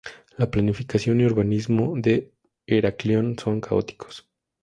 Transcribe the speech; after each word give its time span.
La 0.35 0.49
planificación 0.49 1.21
y 1.21 1.25
urbanismo 1.25 1.93
de 1.95 2.33
Heraclión 2.65 3.37
son 3.37 3.61
caóticos. 3.61 4.27